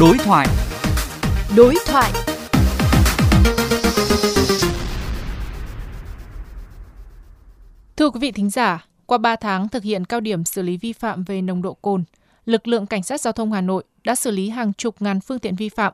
Đối 0.00 0.18
thoại. 0.18 0.46
Đối 1.56 1.74
thoại. 1.86 2.12
Thưa 7.96 8.10
quý 8.10 8.20
vị 8.20 8.32
thính 8.32 8.50
giả, 8.50 8.86
qua 9.06 9.18
3 9.18 9.36
tháng 9.36 9.68
thực 9.68 9.82
hiện 9.82 10.04
cao 10.04 10.20
điểm 10.20 10.44
xử 10.44 10.62
lý 10.62 10.76
vi 10.76 10.92
phạm 10.92 11.24
về 11.24 11.42
nồng 11.42 11.62
độ 11.62 11.74
cồn, 11.74 12.04
lực 12.44 12.68
lượng 12.68 12.86
cảnh 12.86 13.02
sát 13.02 13.20
giao 13.20 13.32
thông 13.32 13.52
Hà 13.52 13.60
Nội 13.60 13.84
đã 14.04 14.14
xử 14.14 14.30
lý 14.30 14.48
hàng 14.48 14.72
chục 14.72 15.02
ngàn 15.02 15.20
phương 15.20 15.38
tiện 15.38 15.56
vi 15.56 15.68
phạm. 15.68 15.92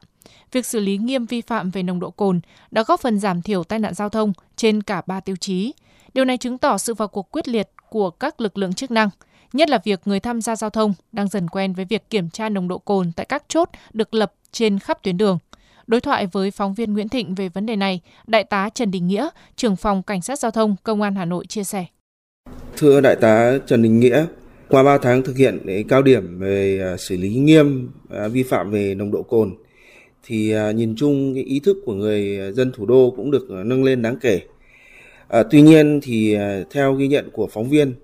Việc 0.52 0.66
xử 0.66 0.80
lý 0.80 0.98
nghiêm 0.98 1.27
vi 1.27 1.41
phạm 1.41 1.71
về 1.71 1.82
nồng 1.82 2.00
độ 2.00 2.11
cồn 2.11 2.41
đã 2.71 2.82
góp 2.82 3.00
phần 3.00 3.18
giảm 3.18 3.43
thiểu 3.43 3.64
tai 3.64 3.79
nạn 3.79 3.95
giao 3.95 4.09
thông 4.09 4.32
trên 4.57 4.82
cả 4.82 5.02
ba 5.07 5.21
tiêu 5.21 5.36
chí. 5.36 5.73
Điều 6.14 6.25
này 6.25 6.36
chứng 6.36 6.59
tỏ 6.59 6.79
sự 6.79 6.95
vào 6.95 7.09
cuộc 7.09 7.30
quyết 7.30 7.48
liệt 7.48 7.71
của 7.91 8.11
các 8.11 8.41
lực 8.41 8.59
lượng 8.59 8.75
chức 8.75 8.91
năng, 8.91 9.11
nhất 9.55 9.71
là 9.71 9.79
việc 9.84 10.00
người 10.05 10.21
tham 10.21 10.41
gia 10.41 10.57
giao 10.57 10.70
thông 10.70 10.95
đang 11.12 11.29
dần 11.29 11.48
quen 11.48 11.73
với 11.73 11.84
việc 11.84 12.11
kiểm 12.11 12.30
tra 12.30 12.48
nồng 12.48 12.68
độ 12.68 12.79
cồn 12.79 13.12
tại 13.16 13.27
các 13.27 13.45
chốt 13.48 13.69
được 13.92 14.15
lập 14.15 14.33
trên 14.52 14.78
khắp 14.78 15.02
tuyến 15.02 15.16
đường. 15.16 15.38
Đối 15.87 16.01
thoại 16.01 16.27
với 16.27 16.51
phóng 16.51 16.74
viên 16.74 16.92
Nguyễn 16.92 17.09
Thịnh 17.09 17.34
về 17.34 17.48
vấn 17.48 17.66
đề 17.66 17.77
này, 17.77 18.01
Đại 18.27 18.45
tá 18.45 18.69
Trần 18.75 18.91
Đình 18.91 19.06
Nghĩa, 19.06 19.28
trưởng 19.56 19.77
phòng 19.77 20.02
Cảnh 20.02 20.23
sát 20.23 20.38
Giao 20.38 20.51
thông 20.51 20.77
Công 20.83 21.02
an 21.02 21.14
Hà 21.14 21.25
Nội 21.25 21.47
chia 21.47 21.64
sẻ. 21.64 21.84
Thưa 22.77 23.01
Đại 23.01 23.16
tá 23.16 23.59
Trần 23.66 23.83
Đình 23.83 24.01
Nghĩa, 24.01 24.27
qua 24.69 24.83
3 24.83 24.98
tháng 24.98 25.23
thực 25.23 25.37
hiện 25.37 25.84
cao 25.89 26.02
điểm 26.02 26.39
về 26.39 26.80
à, 26.83 26.97
xử 26.97 27.16
lý 27.16 27.34
nghiêm 27.34 27.91
à, 28.11 28.28
vi 28.28 28.42
phạm 28.42 28.70
về 28.70 28.95
nồng 28.95 29.11
độ 29.11 29.23
cồn, 29.23 29.55
thì 30.25 30.52
à, 30.52 30.70
nhìn 30.70 30.95
chung 30.97 31.34
cái 31.34 31.45
ý 31.45 31.61
thức 31.61 31.77
của 31.84 31.95
người 31.95 32.39
dân 32.52 32.73
thủ 32.73 32.86
đô 32.86 33.14
cũng 33.16 33.30
được 33.30 33.50
nâng 33.50 33.84
lên 33.84 34.02
đáng 34.02 34.16
kể. 34.20 34.41
À, 35.28 35.42
tuy 35.50 35.62
nhiên 35.62 36.00
thì 36.02 36.36
theo 36.70 36.95
ghi 36.95 37.09
nhận 37.09 37.30
của 37.33 37.48
phóng 37.52 37.69
viên, 37.69 37.95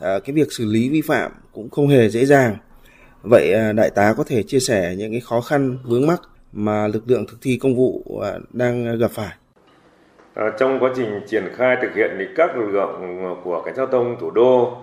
à, 0.00 0.18
cái 0.24 0.34
việc 0.34 0.48
xử 0.50 0.64
lý 0.64 0.88
vi 0.88 1.00
phạm 1.00 1.32
cũng 1.52 1.70
không 1.70 1.88
hề 1.88 2.08
dễ 2.08 2.24
dàng. 2.24 2.56
Vậy 3.22 3.52
à, 3.52 3.72
đại 3.72 3.90
tá 3.90 4.14
có 4.16 4.24
thể 4.26 4.42
chia 4.42 4.60
sẻ 4.60 4.94
những 4.98 5.10
cái 5.10 5.20
khó 5.20 5.40
khăn 5.40 5.78
vướng 5.84 6.06
mắc 6.06 6.20
mà 6.52 6.86
lực 6.86 7.02
lượng 7.06 7.26
thực 7.28 7.36
thi 7.42 7.58
công 7.62 7.76
vụ 7.76 8.20
à, 8.22 8.38
đang 8.50 8.98
gặp 8.98 9.10
phải? 9.10 9.34
À, 10.34 10.50
trong 10.58 10.78
quá 10.80 10.90
trình 10.96 11.20
triển 11.28 11.44
khai 11.56 11.76
thực 11.82 11.94
hiện 11.94 12.10
thì 12.18 12.24
các 12.36 12.56
lực 12.56 12.66
lượng 12.66 13.18
của 13.44 13.62
cảnh 13.62 13.74
giao 13.76 13.86
thông 13.86 14.16
thủ 14.20 14.30
đô 14.30 14.78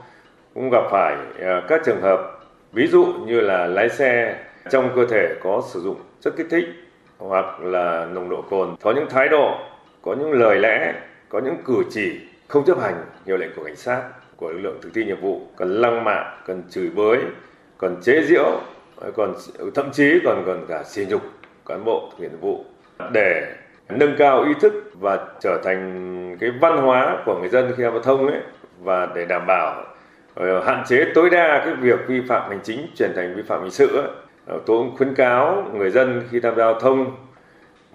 cũng 0.54 0.70
gặp 0.70 0.84
phải 0.92 1.16
à, 1.42 1.62
các 1.68 1.82
trường 1.86 2.02
hợp 2.02 2.40
ví 2.74 2.88
dụ 2.88 3.06
như 3.26 3.40
là 3.40 3.68
lái 3.68 3.90
xe 3.90 4.40
trong 4.70 4.92
cơ 4.96 5.06
thể 5.06 5.36
có 5.44 5.62
sử 5.74 5.82
dụng 5.82 5.98
chất 6.22 6.34
kích 6.38 6.48
thích 6.50 6.66
hoặc 7.18 7.60
là 7.60 8.06
nồng 8.06 8.30
độ 8.30 8.44
cồn 8.50 8.76
có 8.82 8.92
những 8.92 9.08
thái 9.10 9.30
độ 9.30 9.58
có 10.02 10.16
những 10.20 10.32
lời 10.32 10.60
lẽ 10.60 10.94
có 11.30 11.40
những 11.40 11.56
cử 11.66 11.84
chỉ 11.92 12.20
không 12.48 12.66
chấp 12.66 12.80
hành 12.80 13.06
hiệu 13.26 13.38
lệnh 13.38 13.50
của 13.56 13.64
cảnh 13.64 13.76
sát 13.76 14.10
của 14.44 14.52
lực 14.52 14.60
lượng 14.60 14.78
thực 14.82 14.90
thi 14.94 15.06
nhiệm 15.06 15.22
vụ 15.22 15.42
cần 15.58 15.82
lăng 15.82 16.04
mạ, 16.04 16.24
cần 16.46 16.64
chửi 16.70 16.90
bới, 16.96 17.18
còn 17.78 17.96
chế 18.02 18.22
giễu 18.24 18.62
còn, 19.16 19.34
thậm 19.76 19.92
chí 19.92 20.20
còn 20.26 20.44
còn 20.46 20.66
cả 20.68 20.84
xỉ 20.84 21.06
nhục 21.10 21.22
cán 21.66 21.86
bộ 21.86 22.10
thực 22.12 22.20
hiện 22.20 22.32
nhiệm 22.32 22.40
vụ 22.40 22.66
để 23.12 23.56
nâng 23.90 24.16
cao 24.18 24.44
ý 24.44 24.54
thức 24.62 24.74
và 25.00 25.26
trở 25.42 25.62
thành 25.64 26.38
cái 26.40 26.52
văn 26.62 26.78
hóa 26.78 27.24
của 27.26 27.40
người 27.40 27.50
dân 27.50 27.74
khi 27.78 27.84
giao 27.84 28.00
thông 28.00 28.28
ấy, 28.28 28.40
và 28.80 29.08
để 29.16 29.26
đảm 29.26 29.48
bảo 29.48 29.84
ờ, 30.34 30.64
hạn 30.64 30.84
chế 30.88 31.06
tối 31.16 31.30
đa 31.30 31.62
cái 31.66 31.74
việc 31.76 32.00
vi 32.08 32.22
phạm 32.28 32.50
hành 32.50 32.60
chính, 32.64 32.88
chuyển 32.98 33.12
thành 33.16 33.36
vi 33.36 33.42
phạm 33.42 33.62
hình 33.62 33.72
sự 33.72 33.96
ấy. 33.96 34.08
Ờ, 34.46 34.60
tôi 34.66 34.78
cũng 34.78 34.98
khuyến 34.98 35.16
cáo 35.16 35.66
người 35.74 35.90
dân 35.90 36.24
khi 36.32 36.40
tham 36.40 36.56
gia 36.56 36.64
giao 36.64 36.80
thông 36.80 37.16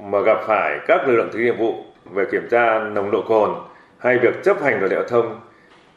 mà 0.01 0.21
gặp 0.21 0.39
phải 0.47 0.79
các 0.87 1.09
lực 1.09 1.17
lượng 1.17 1.29
thực 1.33 1.39
hiện 1.39 1.47
nhiệm 1.47 1.57
vụ 1.57 1.75
về 2.11 2.25
kiểm 2.33 2.49
tra 2.51 2.79
nồng 2.79 3.11
độ 3.11 3.23
cồn 3.29 3.51
hay 3.99 4.19
việc 4.19 4.45
chấp 4.45 4.63
hành 4.63 4.79
luật 4.79 4.91
giao 4.91 5.05
thông 5.05 5.41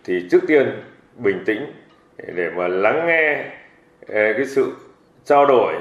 thì 0.03 0.27
trước 0.31 0.41
tiên 0.47 0.83
bình 1.15 1.43
tĩnh 1.45 1.65
để 2.35 2.49
mà 2.55 2.67
lắng 2.67 3.07
nghe 3.07 3.45
ờ, 4.07 4.33
cái 4.33 4.45
sự 4.45 4.71
trao 5.25 5.45
đổi 5.45 5.73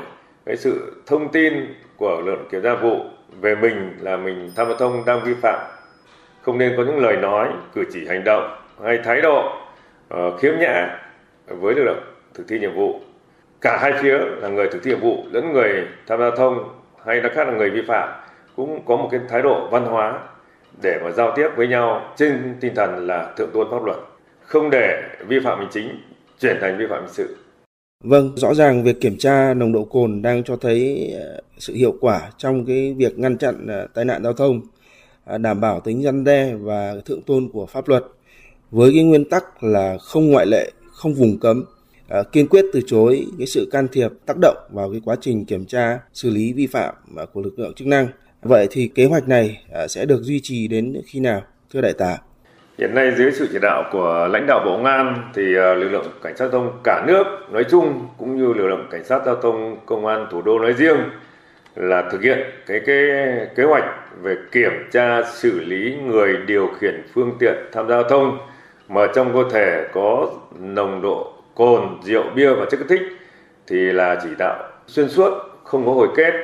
cái 0.46 0.56
sự 0.56 1.02
thông 1.06 1.32
tin 1.32 1.74
của 1.96 2.20
lực 2.20 2.24
lượng 2.24 2.48
kiểm 2.50 2.62
tra 2.62 2.74
vụ 2.74 3.00
về 3.40 3.54
mình 3.54 3.96
là 4.00 4.16
mình 4.16 4.52
tham 4.56 4.68
gia 4.68 4.74
thông 4.78 5.04
đang 5.06 5.24
vi 5.24 5.34
phạm. 5.42 5.60
Không 6.42 6.58
nên 6.58 6.74
có 6.76 6.84
những 6.84 6.98
lời 6.98 7.16
nói 7.16 7.48
cử 7.74 7.84
chỉ 7.92 8.06
hành 8.08 8.24
động 8.24 8.56
hay 8.84 8.98
thái 9.04 9.20
độ 9.20 9.52
uh, 10.14 10.40
khiếm 10.40 10.54
nhã 10.58 10.98
với 11.46 11.74
lực 11.74 11.84
lượng 11.84 12.02
thực 12.34 12.48
thi 12.48 12.58
nhiệm 12.58 12.74
vụ. 12.74 13.00
Cả 13.60 13.78
hai 13.82 13.92
phía 14.02 14.18
là 14.18 14.48
người 14.48 14.68
thực 14.68 14.82
thi 14.82 14.90
nhiệm 14.90 15.00
vụ 15.00 15.24
lẫn 15.32 15.52
người 15.52 15.86
tham 16.06 16.20
gia 16.20 16.30
thông 16.36 16.68
hay 17.04 17.22
là 17.22 17.28
khác 17.28 17.48
là 17.48 17.54
người 17.54 17.70
vi 17.70 17.82
phạm 17.88 18.08
cũng 18.56 18.82
có 18.84 18.96
một 18.96 19.08
cái 19.10 19.20
thái 19.28 19.42
độ 19.42 19.68
văn 19.70 19.84
hóa 19.84 20.18
để 20.82 21.00
mà 21.04 21.10
giao 21.10 21.32
tiếp 21.36 21.48
với 21.56 21.68
nhau 21.68 22.12
trên 22.16 22.56
tinh 22.60 22.74
thần 22.74 23.06
là 23.06 23.32
thượng 23.36 23.50
tôn 23.52 23.66
pháp 23.70 23.84
luật 23.84 23.96
không 24.50 24.70
để 24.70 25.02
vi 25.26 25.40
phạm 25.44 25.58
hành 25.58 25.68
chính 25.72 25.88
chuyển 26.40 26.56
thành 26.60 26.78
vi 26.78 26.84
phạm 26.90 27.02
hình 27.02 27.12
sự. 27.12 27.36
Vâng, 28.04 28.32
rõ 28.36 28.54
ràng 28.54 28.84
việc 28.84 29.00
kiểm 29.00 29.18
tra 29.18 29.54
nồng 29.54 29.72
độ 29.72 29.84
cồn 29.84 30.22
đang 30.22 30.44
cho 30.44 30.56
thấy 30.56 31.10
ờ, 31.20 31.40
sự 31.58 31.74
hiệu 31.74 31.94
quả 32.00 32.30
trong 32.38 32.64
cái 32.66 32.94
việc 32.96 33.18
ngăn 33.18 33.38
chặn 33.38 33.66
ờ, 33.66 33.86
tai 33.94 34.04
nạn 34.04 34.22
giao 34.22 34.32
thông, 34.32 34.60
à, 35.24 35.38
đảm 35.38 35.60
bảo 35.60 35.80
tính 35.80 36.02
răn 36.02 36.24
đe 36.24 36.54
và 36.54 36.94
thượng 37.04 37.22
tôn 37.22 37.48
của 37.52 37.66
pháp 37.66 37.88
luật 37.88 38.04
với 38.70 38.90
cái 38.94 39.04
nguyên 39.04 39.24
tắc 39.24 39.64
là 39.64 39.98
không 39.98 40.30
ngoại 40.30 40.46
lệ, 40.46 40.70
không 40.92 41.14
vùng 41.14 41.38
cấm, 41.38 41.64
ờ, 42.08 42.22
kiên 42.22 42.48
quyết 42.48 42.64
từ 42.72 42.80
chối 42.86 43.26
cái 43.38 43.46
sự 43.46 43.68
can 43.72 43.88
thiệp 43.92 44.10
tác 44.26 44.36
động 44.42 44.56
vào 44.70 44.90
cái 44.90 45.00
quá 45.04 45.16
trình 45.20 45.44
kiểm 45.44 45.64
tra 45.64 45.98
xử 46.12 46.30
lý 46.30 46.52
vi 46.52 46.66
phạm 46.66 46.94
của 47.32 47.40
lực 47.40 47.58
lượng 47.58 47.74
chức 47.74 47.88
năng. 47.88 48.08
Vậy 48.42 48.68
thì 48.70 48.90
kế 48.94 49.04
hoạch 49.04 49.28
này 49.28 49.64
sẽ 49.88 50.04
được 50.04 50.22
duy 50.22 50.40
trì 50.42 50.68
đến 50.68 51.00
khi 51.06 51.20
nào, 51.20 51.42
thưa 51.72 51.80
đại 51.80 51.92
tá? 51.92 52.18
Hiện 52.80 52.94
nay 52.94 53.12
dưới 53.16 53.32
sự 53.32 53.48
chỉ 53.52 53.58
đạo 53.62 53.84
của 53.92 54.28
lãnh 54.32 54.46
đạo 54.46 54.62
Bộ 54.64 54.70
Công 54.70 54.84
an 54.84 55.30
thì 55.34 55.54
ờ, 55.54 55.74
lực 55.74 55.88
lượng 55.88 56.06
cảnh 56.22 56.36
sát 56.36 56.44
giao 56.44 56.50
thông 56.50 56.80
cả 56.84 57.04
nước 57.06 57.24
nói 57.50 57.64
chung 57.70 58.08
cũng 58.18 58.36
như 58.36 58.52
lực 58.52 58.66
lượng 58.66 58.86
cảnh 58.90 59.04
sát 59.04 59.22
giao 59.26 59.36
thông 59.36 59.76
công 59.86 60.06
an 60.06 60.26
thủ 60.30 60.42
đô 60.42 60.58
nói 60.58 60.72
riêng 60.72 60.96
là 61.76 62.08
thực 62.12 62.22
hiện 62.22 62.38
cái 62.66 62.80
cái 62.86 62.96
kế 63.56 63.64
hoạch 63.64 63.84
về 64.22 64.36
kiểm 64.52 64.72
tra 64.92 65.22
xử 65.22 65.60
lý 65.60 65.96
người 66.06 66.36
điều 66.46 66.70
khiển 66.80 67.02
phương 67.14 67.36
tiện 67.38 67.54
tham 67.72 67.88
gia 67.88 67.94
giao 67.94 68.04
thông 68.04 68.38
mà 68.88 69.06
trong 69.14 69.32
cơ 69.32 69.50
thể 69.50 69.88
có 69.92 70.30
nồng 70.58 71.02
độ 71.02 71.32
cồn, 71.54 71.82
rượu 72.02 72.24
bia 72.34 72.52
và 72.52 72.66
chất 72.70 72.76
kích 72.78 72.88
thích 72.88 73.02
thì 73.66 73.76
là 73.76 74.20
chỉ 74.22 74.28
đạo 74.38 74.68
xuyên 74.86 75.08
suốt, 75.08 75.32
không 75.64 75.86
có 75.86 75.92
hồi 75.92 76.08
kết 76.16 76.34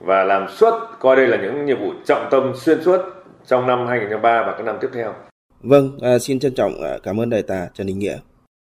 và 0.00 0.24
làm 0.24 0.48
suốt 0.48 0.74
coi 0.98 1.16
đây 1.16 1.26
là 1.26 1.36
những 1.36 1.66
nhiệm 1.66 1.80
vụ 1.80 1.92
trọng 2.04 2.28
tâm 2.30 2.52
xuyên 2.54 2.82
suốt 2.82 3.00
trong 3.46 3.66
năm 3.66 3.86
2023 3.86 4.42
và 4.42 4.52
các 4.52 4.64
năm 4.64 4.76
tiếp 4.80 4.88
theo. 4.94 5.14
Vâng, 5.60 5.98
à, 6.00 6.18
xin 6.18 6.38
trân 6.38 6.54
trọng 6.54 6.82
à, 6.82 6.98
cảm 7.02 7.20
ơn 7.20 7.30
đại 7.30 7.42
tá 7.42 7.68
Trần 7.74 7.86
Đình 7.86 7.98
Nghĩa. 7.98 8.18